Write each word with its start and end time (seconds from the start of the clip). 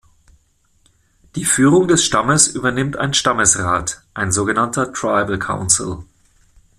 Die 1.35 1.45
Führung 1.45 1.87
des 1.87 2.03
Stammes 2.03 2.47
übernimmt 2.47 2.97
ein 2.97 3.13
Stammesrat, 3.13 4.01
ein 4.15 4.31
so 4.31 4.45
genannter 4.45 4.91
Tribal 4.91 5.37
Council. 5.37 5.99